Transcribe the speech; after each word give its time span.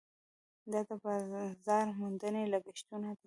دا 0.71 0.79
د 0.87 0.89
بازار 1.03 1.85
موندنې 1.99 2.43
لګښټونه 2.53 3.09
دي. 3.13 3.19